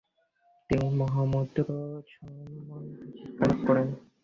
[0.69, 1.79] তিনি মহামুদ্রা
[2.13, 3.87] সম্বন্ধে শিক্ষালাভ করেন।